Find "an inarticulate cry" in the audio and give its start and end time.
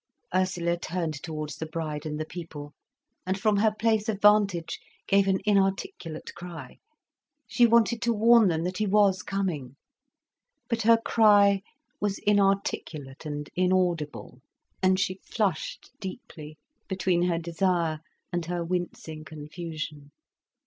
5.27-6.79